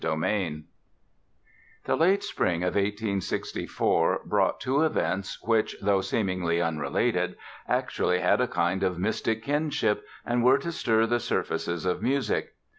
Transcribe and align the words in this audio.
PEYSER 0.03 0.63
The 1.83 1.95
late 1.95 2.23
spring 2.23 2.63
of 2.63 2.73
1864 2.73 4.21
brought 4.25 4.59
two 4.59 4.81
events 4.81 5.37
which, 5.43 5.75
though 5.79 6.01
seemingly 6.01 6.59
unrelated, 6.59 7.35
actually 7.67 8.17
had 8.19 8.41
a 8.41 8.47
kind 8.47 8.81
of 8.81 8.97
mystic 8.97 9.43
kinship 9.43 10.03
and 10.25 10.43
were 10.43 10.57
to 10.57 10.71
stir 10.71 11.05
the 11.05 11.19
surfaces 11.19 11.85
of 11.85 12.01
music. 12.01 12.53